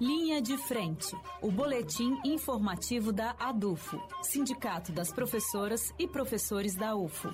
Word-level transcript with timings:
Linha 0.00 0.42
de 0.42 0.56
Frente, 0.56 1.14
o 1.40 1.52
boletim 1.52 2.18
informativo 2.24 3.12
da 3.12 3.36
ADUFO, 3.38 4.00
Sindicato 4.22 4.90
das 4.90 5.12
Professoras 5.12 5.94
e 5.96 6.08
Professores 6.08 6.74
da 6.74 6.96
UFO. 6.96 7.30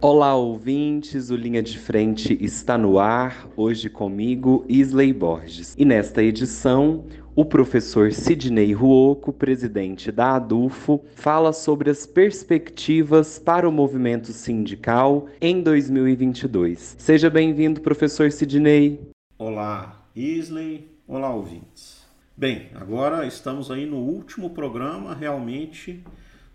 Olá, 0.00 0.34
ouvintes! 0.34 1.28
O 1.28 1.36
Linha 1.36 1.62
de 1.62 1.78
Frente 1.78 2.38
está 2.40 2.78
no 2.78 2.98
ar, 2.98 3.46
hoje 3.54 3.90
comigo, 3.90 4.64
Isley 4.66 5.12
Borges. 5.12 5.74
E 5.76 5.84
nesta 5.84 6.22
edição, 6.22 7.04
o 7.36 7.44
professor 7.44 8.10
Sidney 8.14 8.72
Ruoco, 8.72 9.30
presidente 9.30 10.10
da 10.10 10.36
ADUFO, 10.36 11.04
fala 11.16 11.52
sobre 11.52 11.90
as 11.90 12.06
perspectivas 12.06 13.38
para 13.38 13.68
o 13.68 13.72
movimento 13.72 14.32
sindical 14.32 15.26
em 15.38 15.62
2022. 15.62 16.96
Seja 16.98 17.28
bem-vindo, 17.28 17.82
professor 17.82 18.32
Sidney. 18.32 18.98
Olá, 19.38 20.02
Isley. 20.16 20.89
Olá, 21.12 21.34
ouvintes. 21.34 22.06
Bem, 22.36 22.70
agora 22.72 23.26
estamos 23.26 23.68
aí 23.68 23.84
no 23.84 23.96
último 23.96 24.50
programa 24.50 25.12
realmente 25.12 26.04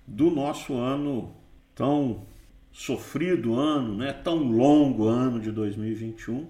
do 0.07 0.31
nosso 0.31 0.77
ano 0.77 1.35
tão 1.75 2.25
sofrido 2.71 3.59
ano, 3.59 3.97
né, 3.97 4.13
tão 4.13 4.37
longo 4.37 5.07
ano 5.09 5.41
de 5.41 5.51
2021. 5.51 6.47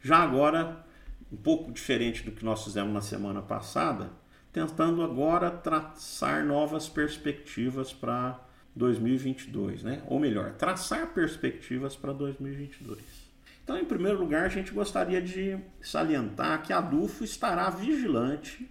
Já 0.00 0.20
agora, 0.20 0.82
um 1.30 1.36
pouco 1.36 1.70
diferente 1.70 2.22
do 2.22 2.32
que 2.32 2.42
nós 2.42 2.64
fizemos 2.64 2.90
na 2.90 3.02
semana 3.02 3.42
passada, 3.42 4.08
tentando 4.50 5.02
agora 5.02 5.50
traçar 5.50 6.46
novas 6.46 6.88
perspectivas 6.88 7.92
para 7.92 8.40
2022, 8.74 9.82
né? 9.82 10.02
Ou 10.06 10.18
melhor, 10.18 10.54
traçar 10.54 11.12
perspectivas 11.12 11.94
para 11.94 12.14
2022. 12.14 13.21
Então, 13.62 13.78
em 13.78 13.84
primeiro 13.84 14.18
lugar, 14.18 14.44
a 14.44 14.48
gente 14.48 14.72
gostaria 14.72 15.22
de 15.22 15.56
salientar 15.80 16.62
que 16.62 16.72
a 16.72 16.80
DUFO 16.80 17.22
estará 17.22 17.70
vigilante 17.70 18.68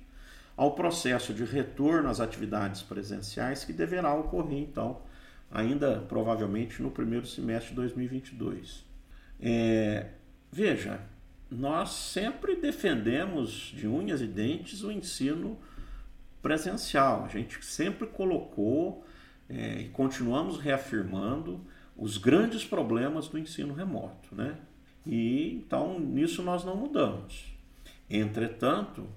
ao 0.56 0.76
processo 0.76 1.34
de 1.34 1.46
retorno 1.46 2.10
às 2.10 2.20
atividades 2.20 2.82
presenciais 2.82 3.64
que 3.64 3.72
deverá 3.72 4.14
ocorrer, 4.14 4.60
então, 4.60 5.02
ainda 5.50 6.00
provavelmente 6.08 6.82
no 6.82 6.92
primeiro 6.92 7.26
semestre 7.26 7.70
de 7.70 7.76
2022. 7.76 8.86
É, 9.40 10.08
veja, 10.52 11.00
nós 11.50 11.90
sempre 11.92 12.56
defendemos 12.56 13.74
de 13.76 13.88
unhas 13.88 14.22
e 14.22 14.28
dentes 14.28 14.84
o 14.84 14.92
ensino 14.92 15.58
presencial. 16.42 17.26
A 17.26 17.28
gente 17.28 17.64
sempre 17.64 18.08
colocou 18.08 19.06
é, 19.50 19.82
e 19.82 19.90
continuamos 19.90 20.58
reafirmando 20.58 21.62
os 21.96 22.18
grandes 22.18 22.64
problemas 22.64 23.28
do 23.28 23.38
ensino 23.38 23.74
remoto, 23.74 24.34
né? 24.34 24.58
E 25.06 25.54
então 25.56 26.00
nisso 26.00 26.44
nós 26.44 26.64
não 26.64 26.76
mudamos. 26.76 27.54
Entretanto, 28.10 29.08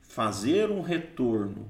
fazer 0.00 0.70
um 0.70 0.80
retorno 0.80 1.68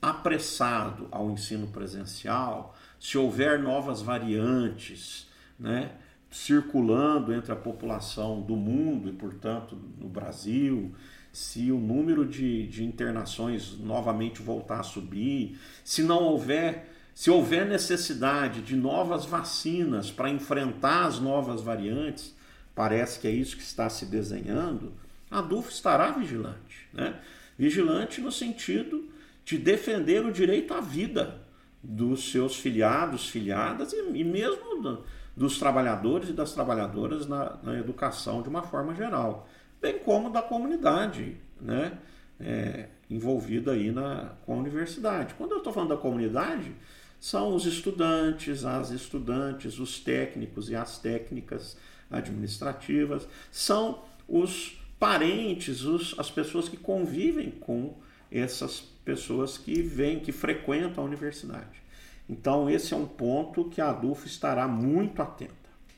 apressado 0.00 1.08
ao 1.10 1.30
ensino 1.30 1.68
presencial 1.68 2.76
se 3.00 3.16
houver 3.18 3.58
novas 3.58 4.02
variantes, 4.02 5.28
né, 5.58 5.92
circulando 6.30 7.32
entre 7.32 7.52
a 7.52 7.56
população 7.56 8.40
do 8.40 8.56
mundo 8.56 9.08
e, 9.08 9.12
portanto, 9.12 9.78
no 9.98 10.08
Brasil, 10.08 10.94
se 11.32 11.70
o 11.70 11.78
número 11.78 12.26
de, 12.26 12.66
de 12.66 12.84
internações 12.84 13.78
novamente 13.78 14.42
voltar 14.42 14.80
a 14.80 14.82
subir, 14.82 15.58
se 15.84 16.02
não 16.02 16.22
houver, 16.22 16.92
se 17.14 17.30
houver 17.30 17.66
necessidade 17.66 18.62
de 18.62 18.76
novas 18.76 19.24
vacinas 19.24 20.10
para 20.10 20.30
enfrentar 20.30 21.06
as 21.06 21.18
novas 21.18 21.60
variantes, 21.60 22.34
parece 22.74 23.20
que 23.20 23.28
é 23.28 23.30
isso 23.30 23.56
que 23.56 23.62
está 23.62 23.88
se 23.88 24.06
desenhando, 24.06 24.92
a 25.30 25.40
DUF 25.40 25.70
estará 25.70 26.10
vigilante. 26.10 26.88
Né? 26.92 27.20
Vigilante 27.58 28.20
no 28.20 28.32
sentido 28.32 29.08
de 29.44 29.58
defender 29.58 30.24
o 30.24 30.32
direito 30.32 30.74
à 30.74 30.80
vida 30.80 31.42
dos 31.82 32.30
seus 32.30 32.56
filiados, 32.56 33.28
filiadas 33.28 33.92
e, 33.92 33.96
e 33.96 34.24
mesmo 34.24 34.80
do, 34.80 35.04
dos 35.36 35.58
trabalhadores 35.58 36.30
e 36.30 36.32
das 36.32 36.52
trabalhadoras 36.52 37.26
na, 37.26 37.58
na, 37.62 37.78
educação 37.78 38.42
de 38.42 38.48
uma 38.48 38.62
forma 38.62 38.94
geral, 38.94 39.48
bem 39.80 39.98
como 39.98 40.30
da 40.30 40.40
comunidade 40.40 41.36
né, 41.60 41.98
é, 42.40 42.88
envolvida 43.10 43.72
aí 43.72 43.90
na, 43.90 44.32
com 44.46 44.54
a 44.54 44.56
universidade. 44.56 45.34
Quando 45.34 45.52
eu 45.52 45.58
estou 45.58 45.72
falando 45.72 45.90
da 45.90 45.96
comunidade, 45.96 46.72
são 47.20 47.54
os 47.54 47.66
estudantes, 47.66 48.64
as 48.64 48.90
estudantes, 48.90 49.78
os 49.78 49.98
técnicos 49.98 50.70
e 50.70 50.76
as 50.76 50.98
técnicas 50.98 51.76
administrativas, 52.10 53.26
são 53.50 54.02
os 54.28 54.78
parentes, 54.98 55.82
os, 55.82 56.18
as 56.18 56.30
pessoas 56.30 56.68
que 56.68 56.76
convivem 56.76 57.50
com 57.50 57.94
essas 58.30 58.80
pessoas 59.04 59.58
que 59.58 59.82
vêm, 59.82 60.20
que 60.20 60.32
frequentam 60.32 61.04
a 61.04 61.06
universidade. 61.06 61.82
Então, 62.28 62.70
esse 62.70 62.94
é 62.94 62.96
um 62.96 63.06
ponto 63.06 63.66
que 63.66 63.80
a 63.80 63.90
ADUF 63.90 64.26
estará 64.26 64.66
muito 64.66 65.20
atenta. 65.20 65.52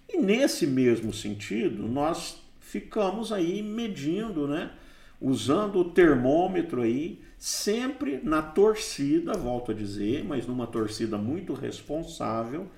E 0.08 0.18
nesse 0.18 0.66
mesmo 0.66 1.12
sentido, 1.12 1.86
nós 1.86 2.42
ficamos 2.60 3.32
aí 3.32 3.62
medindo, 3.62 4.48
né? 4.48 4.72
usando 5.20 5.80
o 5.80 5.90
termômetro 5.90 6.82
aí, 6.82 7.20
sempre 7.38 8.20
na 8.22 8.42
torcida, 8.42 9.32
volto 9.34 9.70
a 9.70 9.74
dizer, 9.74 10.24
mas 10.24 10.46
numa 10.46 10.66
torcida 10.66 11.16
muito 11.16 11.52
responsável, 11.54 12.68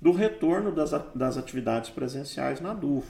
do 0.00 0.12
retorno 0.12 0.72
das, 0.72 0.90
das 1.14 1.36
atividades 1.36 1.90
presenciais 1.90 2.60
na 2.60 2.70
ADUF. 2.70 3.06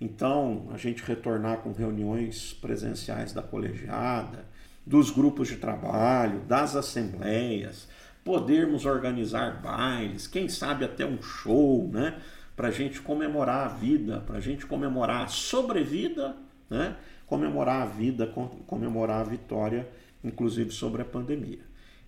Então, 0.00 0.68
a 0.72 0.76
gente 0.76 1.02
retornar 1.02 1.58
com 1.58 1.72
reuniões 1.72 2.52
presenciais 2.52 3.32
da 3.32 3.42
colegiada, 3.42 4.46
dos 4.84 5.10
grupos 5.10 5.48
de 5.48 5.56
trabalho, 5.56 6.40
das 6.40 6.74
assembleias, 6.74 7.88
podermos 8.24 8.84
organizar 8.84 9.60
bailes, 9.62 10.26
quem 10.26 10.48
sabe 10.48 10.84
até 10.84 11.06
um 11.06 11.20
show, 11.22 11.88
né? 11.92 12.20
Para 12.56 12.68
a 12.68 12.70
gente 12.70 13.00
comemorar 13.00 13.66
a 13.66 13.68
vida, 13.68 14.20
para 14.20 14.38
a 14.38 14.40
gente 14.40 14.66
comemorar 14.66 15.24
a 15.24 15.28
sobrevida, 15.28 16.36
né? 16.68 16.96
Comemorar 17.26 17.82
a 17.82 17.86
vida, 17.86 18.26
comemorar 18.66 19.20
a 19.20 19.24
vitória, 19.24 19.88
inclusive 20.22 20.70
sobre 20.70 21.02
a 21.02 21.04
pandemia. 21.04 21.60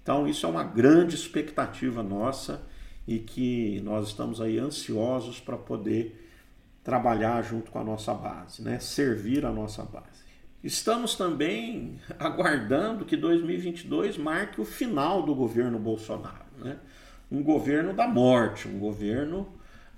Então, 0.03 0.27
isso 0.27 0.45
é 0.45 0.49
uma 0.49 0.65
grande 0.65 1.15
expectativa 1.15 2.03
nossa 2.03 2.61
e 3.07 3.19
que 3.19 3.81
nós 3.83 4.09
estamos 4.09 4.41
aí 4.41 4.59
ansiosos 4.59 5.41
para 5.41 5.57
poder 5.57 6.21
trabalhar 6.83 7.43
junto 7.43 7.71
com 7.71 7.79
a 7.79 7.85
nossa 7.85 8.13
base, 8.13 8.63
né? 8.63 8.79
Servir 8.79 9.45
a 9.47 9.53
nossa 9.53 9.83
base. 9.83 10.25
Estamos 10.63 11.15
também 11.15 12.01
aguardando 12.19 13.05
que 13.05 13.17
2022 13.17 14.17
marque 14.17 14.61
o 14.61 14.65
final 14.65 15.23
do 15.23 15.35
governo 15.35 15.79
Bolsonaro. 15.79 16.45
Né? 16.59 16.79
Um 17.31 17.43
governo 17.43 17.93
da 17.93 18.07
morte, 18.07 18.67
um 18.67 18.79
governo 18.79 19.49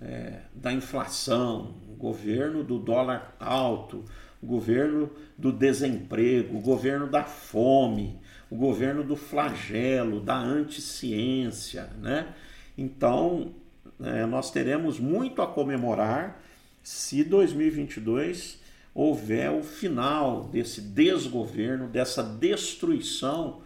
é, 0.01 0.41
da 0.55 0.73
inflação, 0.73 1.75
um 1.89 1.95
governo 1.97 2.65
do 2.65 2.79
dólar 2.79 3.37
alto, 3.39 4.05
o 4.43 4.47
governo 4.47 5.11
do 5.37 5.53
desemprego, 5.53 6.59
o 6.59 6.61
governo 6.61 7.07
da 7.07 7.25
fome, 7.25 8.19
o 8.51 8.57
governo 8.57 9.03
do 9.03 9.17
flagelo, 9.17 10.21
da 10.21 10.37
anticiência. 10.37 11.91
Né? 12.01 12.27
Então, 12.77 13.55
é, 14.01 14.27
nós 14.27 14.51
teremos 14.51 14.99
muito 14.99 15.41
a 15.41 15.47
comemorar 15.47 16.43
se 16.83 17.25
2022 17.25 18.61
houver 18.95 19.51
o 19.51 19.63
final 19.63 20.45
desse 20.45 20.81
desgoverno, 20.81 21.89
dessa 21.89 22.23
destruição 22.23 23.61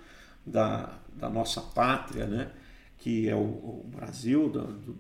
da, 0.45 0.99
da 1.15 1.29
nossa 1.29 1.61
pátria, 1.61 2.27
né? 2.27 2.51
que 2.99 3.29
é 3.29 3.35
o, 3.35 3.39
o 3.39 3.91
Brasil, 3.95 4.49
do, 4.49 4.67
do, 4.67 4.93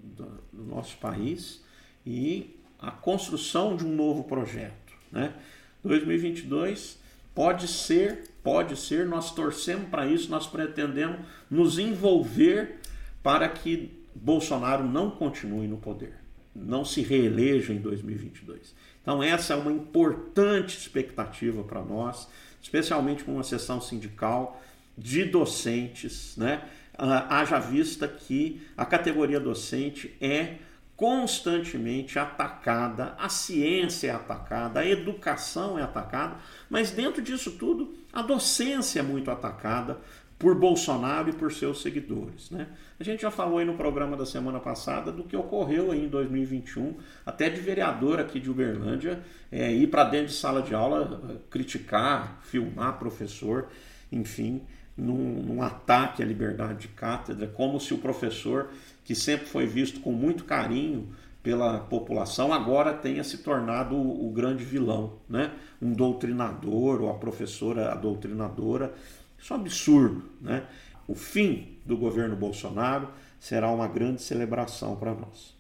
do, 0.52 0.64
nosso 0.64 0.96
país, 0.98 1.62
e 2.06 2.58
a 2.78 2.90
construção 2.90 3.76
de 3.76 3.84
um 3.84 3.94
novo 3.94 4.24
projeto. 4.24 4.94
Né? 5.10 5.34
2022 5.82 6.98
pode 7.34 7.68
ser, 7.68 8.30
pode 8.42 8.76
ser, 8.76 9.06
nós 9.06 9.34
torcemos 9.34 9.88
para 9.88 10.06
isso, 10.06 10.30
nós 10.30 10.46
pretendemos 10.46 11.20
nos 11.50 11.78
envolver 11.78 12.80
para 13.22 13.48
que 13.48 13.99
Bolsonaro 14.14 14.84
não 14.84 15.10
continue 15.10 15.66
no 15.66 15.78
poder, 15.78 16.14
não 16.54 16.84
se 16.84 17.02
reeleja 17.02 17.72
em 17.72 17.78
2022. 17.78 18.74
Então, 19.02 19.22
essa 19.22 19.54
é 19.54 19.56
uma 19.56 19.72
importante 19.72 20.76
expectativa 20.76 21.62
para 21.62 21.82
nós, 21.82 22.28
especialmente 22.60 23.24
com 23.24 23.34
uma 23.34 23.42
sessão 23.42 23.80
sindical 23.80 24.62
de 24.96 25.24
docentes, 25.24 26.36
né? 26.36 26.62
Ah, 26.96 27.40
haja 27.40 27.58
vista 27.58 28.06
que 28.06 28.60
a 28.76 28.84
categoria 28.84 29.40
docente 29.40 30.14
é 30.20 30.56
constantemente 31.00 32.18
atacada, 32.18 33.14
a 33.18 33.30
ciência 33.30 34.08
é 34.08 34.10
atacada, 34.10 34.80
a 34.80 34.86
educação 34.86 35.78
é 35.78 35.82
atacada, 35.82 36.36
mas 36.68 36.90
dentro 36.90 37.22
disso 37.22 37.52
tudo 37.52 37.94
a 38.12 38.20
docência 38.20 39.00
é 39.00 39.02
muito 39.02 39.30
atacada 39.30 39.98
por 40.40 40.54
Bolsonaro 40.54 41.28
e 41.28 41.34
por 41.34 41.52
seus 41.52 41.82
seguidores. 41.82 42.50
Né? 42.50 42.66
A 42.98 43.04
gente 43.04 43.20
já 43.20 43.30
falou 43.30 43.58
aí 43.58 43.64
no 43.66 43.74
programa 43.74 44.16
da 44.16 44.24
semana 44.24 44.58
passada 44.58 45.12
do 45.12 45.22
que 45.22 45.36
ocorreu 45.36 45.92
aí 45.92 46.06
em 46.06 46.08
2021, 46.08 46.94
até 47.26 47.50
de 47.50 47.60
vereador 47.60 48.18
aqui 48.18 48.40
de 48.40 48.50
Uberlândia 48.50 49.20
é, 49.52 49.70
ir 49.70 49.88
para 49.88 50.04
dentro 50.04 50.28
de 50.28 50.32
sala 50.32 50.62
de 50.62 50.74
aula 50.74 51.20
eh, 51.28 51.36
criticar, 51.50 52.40
filmar 52.42 52.98
professor, 52.98 53.68
enfim, 54.10 54.62
num, 54.96 55.42
num 55.42 55.62
ataque 55.62 56.22
à 56.22 56.26
liberdade 56.26 56.78
de 56.78 56.88
cátedra, 56.88 57.46
como 57.46 57.78
se 57.78 57.92
o 57.92 57.98
professor, 57.98 58.70
que 59.04 59.14
sempre 59.14 59.46
foi 59.46 59.66
visto 59.66 60.00
com 60.00 60.10
muito 60.10 60.44
carinho 60.44 61.12
pela 61.42 61.80
população, 61.80 62.50
agora 62.50 62.94
tenha 62.94 63.22
se 63.24 63.38
tornado 63.38 63.94
o, 63.94 64.28
o 64.28 64.32
grande 64.32 64.64
vilão, 64.64 65.18
né? 65.28 65.52
um 65.82 65.92
doutrinador 65.92 67.02
ou 67.02 67.10
a 67.10 67.14
professora 67.14 67.92
a 67.92 67.94
doutrinadora 67.94 68.94
isso 69.40 69.52
é 69.52 69.56
um 69.56 69.60
absurdo. 69.60 70.22
Né? 70.40 70.64
O 71.08 71.14
fim 71.14 71.76
do 71.84 71.96
governo 71.96 72.36
Bolsonaro 72.36 73.08
será 73.38 73.70
uma 73.70 73.88
grande 73.88 74.22
celebração 74.22 74.96
para 74.96 75.14
nós. 75.14 75.54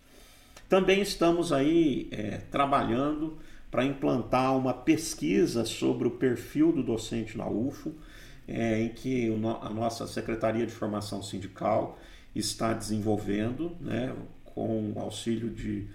Também 0.68 1.00
estamos 1.00 1.52
aí 1.52 2.08
é, 2.12 2.38
trabalhando 2.50 3.38
para 3.70 3.84
implantar 3.84 4.56
uma 4.56 4.74
pesquisa 4.74 5.64
sobre 5.64 6.06
o 6.06 6.10
perfil 6.12 6.72
do 6.72 6.82
docente 6.82 7.38
na 7.38 7.48
UFO, 7.48 7.94
é, 8.46 8.80
em 8.82 8.88
que 8.90 9.32
a 9.62 9.70
nossa 9.70 10.06
Secretaria 10.06 10.66
de 10.66 10.72
Formação 10.72 11.22
Sindical 11.22 11.98
está 12.34 12.72
desenvolvendo, 12.72 13.76
né, 13.80 14.14
com 14.44 14.92
auxílio 14.96 15.50
de 15.50 15.86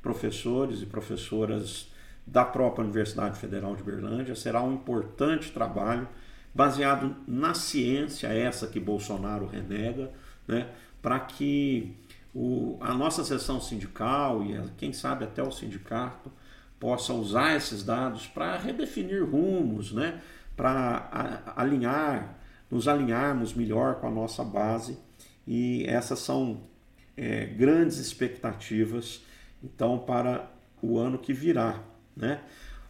professores 0.00 0.82
e 0.82 0.86
professoras 0.86 1.88
da 2.26 2.44
própria 2.44 2.84
Universidade 2.84 3.38
Federal 3.38 3.74
de 3.76 3.82
Berlândia. 3.82 4.34
Será 4.34 4.62
um 4.62 4.74
importante 4.74 5.52
trabalho 5.52 6.08
baseado 6.54 7.16
na 7.26 7.52
ciência, 7.54 8.28
essa 8.28 8.66
que 8.66 8.78
Bolsonaro 8.78 9.46
renega, 9.46 10.12
né, 10.46 10.68
para 11.02 11.18
que 11.20 11.96
o, 12.34 12.78
a 12.80 12.94
nossa 12.94 13.24
seção 13.24 13.60
sindical 13.60 14.44
e 14.44 14.60
quem 14.76 14.92
sabe 14.92 15.24
até 15.24 15.42
o 15.42 15.50
sindicato 15.50 16.30
possa 16.78 17.12
usar 17.12 17.56
esses 17.56 17.82
dados 17.82 18.26
para 18.26 18.56
redefinir 18.56 19.24
rumos, 19.24 19.92
né, 19.92 20.20
para 20.56 21.42
alinhar, 21.56 22.38
nos 22.70 22.86
alinharmos 22.86 23.52
melhor 23.54 23.96
com 23.96 24.06
a 24.06 24.10
nossa 24.10 24.44
base 24.44 24.98
e 25.46 25.84
essas 25.86 26.20
são 26.20 26.62
é, 27.16 27.46
grandes 27.46 27.98
expectativas 27.98 29.22
então 29.62 29.98
para 29.98 30.50
o 30.82 30.98
ano 30.98 31.18
que 31.18 31.32
virá, 31.32 31.80
né? 32.16 32.40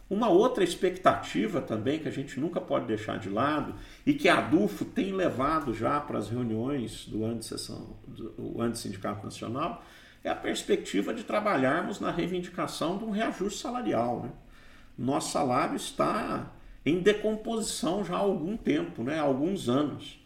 Uma 0.07 0.29
outra 0.29 0.63
expectativa 0.63 1.61
também 1.61 1.99
que 1.99 2.07
a 2.07 2.11
gente 2.11 2.39
nunca 2.39 2.61
pode 2.61 2.85
deixar 2.85 3.17
de 3.17 3.27
lado 3.27 3.73
e 4.05 4.13
que 4.13 4.29
a 4.29 4.37
ADUFO 4.37 4.85
tem 4.85 5.11
levado 5.11 5.73
já 5.73 5.99
para 5.99 6.19
as 6.19 6.29
reuniões 6.29 7.05
do 7.07 7.25
Antissessão, 7.25 7.97
do 8.07 8.61
Antissindicato 8.61 9.25
Nacional 9.25 9.83
é 10.23 10.29
a 10.29 10.35
perspectiva 10.35 11.13
de 11.13 11.23
trabalharmos 11.23 11.99
na 11.99 12.09
reivindicação 12.09 12.97
de 12.97 13.03
um 13.03 13.11
reajuste 13.11 13.61
salarial. 13.61 14.23
Né? 14.23 14.31
Nosso 14.97 15.31
salário 15.31 15.75
está 15.75 16.51
em 16.83 16.99
decomposição 16.99 18.03
já 18.03 18.15
há 18.15 18.19
algum 18.19 18.57
tempo, 18.57 19.03
né? 19.03 19.19
há 19.19 19.23
alguns 19.23 19.69
anos. 19.69 20.19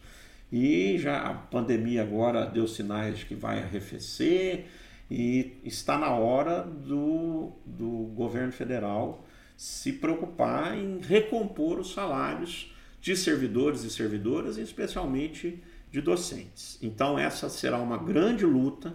E 0.50 0.98
já 0.98 1.20
a 1.22 1.34
pandemia 1.34 2.02
agora 2.02 2.46
deu 2.46 2.66
sinais 2.66 3.18
de 3.18 3.26
que 3.26 3.34
vai 3.34 3.62
arrefecer 3.62 4.66
e 5.10 5.60
está 5.64 5.98
na 5.98 6.10
hora 6.10 6.62
do, 6.62 7.52
do 7.64 8.10
governo 8.14 8.52
federal 8.52 9.26
se 9.60 9.92
preocupar 9.92 10.74
em 10.74 11.00
recompor 11.00 11.78
os 11.78 11.92
salários 11.92 12.74
de 12.98 13.14
servidores 13.14 13.84
e 13.84 13.90
servidoras, 13.90 14.56
e 14.56 14.62
especialmente 14.62 15.62
de 15.92 16.00
docentes. 16.00 16.78
Então, 16.80 17.18
essa 17.18 17.50
será 17.50 17.76
uma 17.76 17.98
grande 17.98 18.46
luta, 18.46 18.94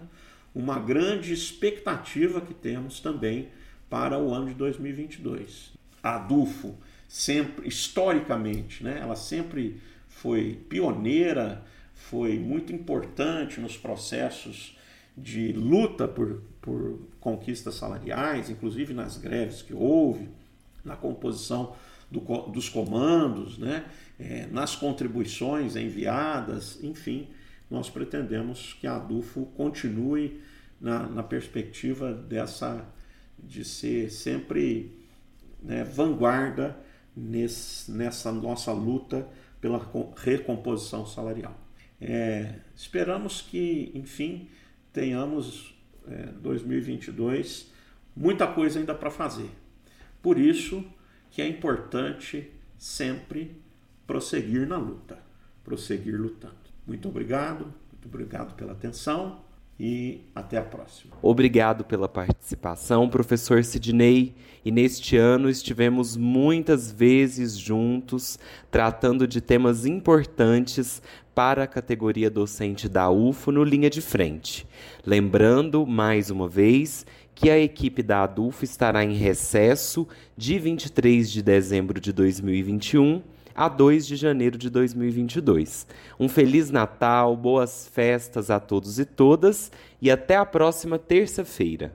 uma 0.52 0.80
grande 0.80 1.32
expectativa 1.32 2.40
que 2.40 2.52
temos 2.52 2.98
também 2.98 3.48
para 3.88 4.18
o 4.18 4.34
ano 4.34 4.48
de 4.48 4.54
2022. 4.54 5.70
A 6.02 6.16
ADUFO, 6.16 6.76
sempre, 7.08 7.68
historicamente, 7.68 8.82
né, 8.82 8.98
ela 9.00 9.14
sempre 9.14 9.80
foi 10.08 10.58
pioneira, 10.68 11.64
foi 11.94 12.40
muito 12.40 12.72
importante 12.72 13.60
nos 13.60 13.76
processos 13.76 14.76
de 15.16 15.52
luta 15.52 16.08
por, 16.08 16.42
por 16.60 16.98
conquistas 17.20 17.76
salariais, 17.76 18.50
inclusive 18.50 18.92
nas 18.92 19.16
greves 19.16 19.62
que 19.62 19.72
houve 19.72 20.28
na 20.86 20.96
composição 20.96 21.74
do, 22.10 22.20
dos 22.50 22.68
comandos, 22.68 23.58
né? 23.58 23.84
É, 24.18 24.46
nas 24.46 24.74
contribuições 24.74 25.76
enviadas, 25.76 26.82
enfim, 26.82 27.28
nós 27.70 27.90
pretendemos 27.90 28.74
que 28.80 28.86
a 28.86 28.96
ADUFO 28.96 29.46
continue 29.56 30.40
na, 30.80 31.06
na 31.06 31.22
perspectiva 31.22 32.14
dessa 32.14 32.86
de 33.38 33.64
ser 33.64 34.10
sempre 34.10 34.90
né, 35.62 35.84
vanguarda 35.84 36.78
nesse, 37.14 37.90
nessa 37.90 38.32
nossa 38.32 38.72
luta 38.72 39.28
pela 39.60 39.80
recomposição 40.16 41.04
salarial. 41.04 41.54
É, 42.00 42.54
esperamos 42.74 43.42
que, 43.42 43.90
enfim, 43.94 44.48
tenhamos 44.92 45.74
é, 46.08 46.26
2022 46.40 47.70
muita 48.14 48.46
coisa 48.46 48.78
ainda 48.78 48.94
para 48.94 49.10
fazer. 49.10 49.50
Por 50.22 50.38
isso 50.38 50.84
que 51.30 51.42
é 51.42 51.48
importante 51.48 52.50
sempre 52.78 53.60
prosseguir 54.06 54.66
na 54.66 54.76
luta, 54.76 55.18
prosseguir 55.64 56.20
lutando. 56.20 56.54
Muito 56.86 57.08
obrigado, 57.08 57.72
muito 57.92 58.06
obrigado 58.06 58.54
pela 58.54 58.72
atenção 58.72 59.40
e 59.78 60.22
até 60.34 60.56
a 60.56 60.62
próxima. 60.62 61.14
Obrigado 61.20 61.84
pela 61.84 62.08
participação, 62.08 63.08
professor 63.08 63.62
Sidney. 63.62 64.34
E 64.64 64.70
neste 64.70 65.16
ano 65.16 65.48
estivemos 65.48 66.16
muitas 66.16 66.90
vezes 66.90 67.56
juntos 67.56 68.38
tratando 68.70 69.26
de 69.26 69.40
temas 69.40 69.84
importantes 69.84 71.02
para 71.36 71.64
a 71.64 71.66
categoria 71.66 72.30
docente 72.30 72.88
da 72.88 73.10
UFO 73.10 73.52
no 73.52 73.62
linha 73.62 73.90
de 73.90 74.00
frente. 74.00 74.66
Lembrando, 75.04 75.86
mais 75.86 76.30
uma 76.30 76.48
vez, 76.48 77.04
que 77.34 77.50
a 77.50 77.58
equipe 77.58 78.02
da 78.02 78.22
ADUFO 78.22 78.64
estará 78.64 79.04
em 79.04 79.12
recesso 79.12 80.08
de 80.34 80.58
23 80.58 81.30
de 81.30 81.42
dezembro 81.42 82.00
de 82.00 82.10
2021 82.10 83.22
a 83.54 83.68
2 83.68 84.06
de 84.06 84.16
janeiro 84.16 84.56
de 84.56 84.70
2022. 84.70 85.86
Um 86.18 86.26
feliz 86.26 86.70
Natal, 86.70 87.36
boas 87.36 87.86
festas 87.86 88.48
a 88.48 88.58
todos 88.58 88.98
e 88.98 89.04
todas 89.04 89.70
e 90.00 90.10
até 90.10 90.36
a 90.36 90.46
próxima 90.46 90.98
terça-feira. 90.98 91.94